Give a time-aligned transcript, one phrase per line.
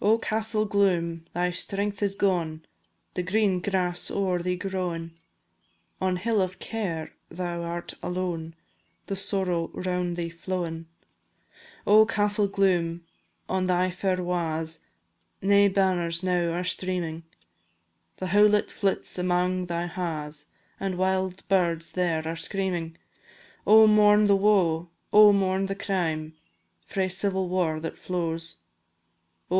[0.00, 1.24] Oh, Castell Gloom!
[1.32, 2.64] thy strength is gone,
[3.14, 5.16] The green grass o'er thee growin';
[6.00, 8.54] On hill of Care thou art alone,
[9.06, 10.86] The Sorrow round thee flowin'.
[11.86, 13.04] Oh, Castell Gloom!
[13.48, 14.78] on thy fair wa's
[15.40, 17.24] Nae banners now are streamin',
[18.16, 20.46] The houlet flits amang thy ha's,
[20.78, 22.98] And wild birds there are screamin'.
[23.66, 23.86] Oh!
[23.86, 25.32] mourn the woe, oh!
[25.32, 26.36] mourn the crime,
[26.84, 28.58] Frae civil war that flows;
[29.50, 29.54] Oh!